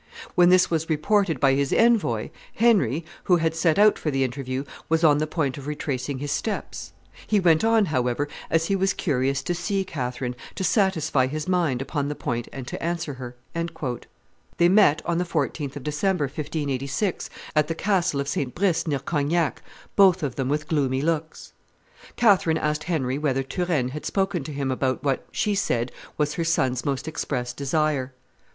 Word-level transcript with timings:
When 0.33 0.49
this 0.49 0.71
was 0.71 0.89
reported 0.89 1.39
by 1.39 1.53
his 1.53 1.71
envoy, 1.71 2.29
Henry, 2.55 3.05
who 3.25 3.35
had 3.35 3.53
set 3.53 3.77
out 3.77 3.99
for 3.99 4.09
the 4.09 4.23
interview, 4.23 4.63
was 4.89 5.03
on 5.03 5.19
the 5.19 5.27
point 5.27 5.59
of 5.59 5.67
retracing 5.67 6.17
his 6.17 6.31
steps; 6.31 6.91
he 7.27 7.39
went 7.39 7.63
on, 7.63 7.85
however, 7.85 8.27
as 8.49 8.65
he 8.65 8.75
was 8.75 8.93
curious 8.95 9.43
to 9.43 9.53
see 9.53 9.83
Catherine, 9.83 10.35
to 10.55 10.63
satisfy 10.63 11.27
his 11.27 11.47
mind 11.47 11.83
upon 11.83 12.07
the 12.07 12.15
point 12.15 12.47
and 12.51 12.65
to 12.65 12.81
answer 12.81 13.13
her." 13.13 13.35
They 14.57 14.69
met 14.69 15.03
on 15.05 15.19
the 15.19 15.23
14th 15.23 15.75
of 15.75 15.83
December, 15.83 16.23
1586, 16.25 17.29
at 17.55 17.67
the 17.67 17.75
castle 17.75 18.19
of 18.19 18.27
St. 18.27 18.55
Brice, 18.55 18.87
near 18.87 18.97
Cognac, 18.97 19.61
both 19.95 20.23
of 20.23 20.33
them 20.35 20.49
with 20.49 20.67
gloomy 20.67 21.03
looks. 21.03 21.53
Catherine 22.15 22.57
asked 22.57 22.85
Henry 22.85 23.19
whether 23.19 23.43
Turenne 23.43 23.89
had 23.89 24.07
spoken 24.07 24.43
to 24.45 24.51
him 24.51 24.71
about 24.71 25.03
what, 25.03 25.27
she 25.31 25.53
said, 25.53 25.91
was 26.17 26.33
her 26.33 26.43
son's 26.43 26.83
most 26.83 27.07
express 27.07 27.53
desire. 27.53 28.13